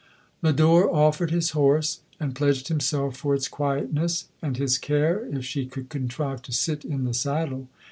[0.41, 5.67] Lodore offered his horse, and pledged himself for its quietness, and his care, if she
[5.67, 7.67] could contrive to sit in the saddle.